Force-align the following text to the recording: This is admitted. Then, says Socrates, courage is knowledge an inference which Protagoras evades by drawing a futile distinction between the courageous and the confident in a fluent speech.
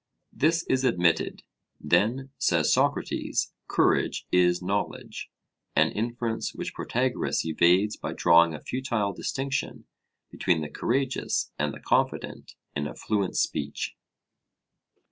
This 0.33 0.63
is 0.67 0.83
admitted. 0.83 1.43
Then, 1.79 2.31
says 2.39 2.73
Socrates, 2.73 3.53
courage 3.67 4.25
is 4.31 4.59
knowledge 4.59 5.29
an 5.75 5.91
inference 5.91 6.55
which 6.55 6.73
Protagoras 6.73 7.45
evades 7.45 7.97
by 7.97 8.13
drawing 8.13 8.55
a 8.55 8.59
futile 8.61 9.13
distinction 9.13 9.85
between 10.31 10.61
the 10.61 10.69
courageous 10.71 11.51
and 11.59 11.71
the 11.71 11.79
confident 11.79 12.55
in 12.75 12.87
a 12.87 12.95
fluent 12.95 13.37
speech. 13.37 13.95